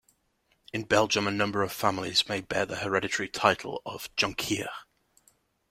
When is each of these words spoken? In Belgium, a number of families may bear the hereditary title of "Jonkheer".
In 0.73 0.85
Belgium, 0.85 1.27
a 1.27 1.31
number 1.31 1.61
of 1.61 1.71
families 1.71 2.27
may 2.27 2.41
bear 2.41 2.65
the 2.65 2.77
hereditary 2.77 3.29
title 3.29 3.83
of 3.85 4.09
"Jonkheer". 4.15 4.69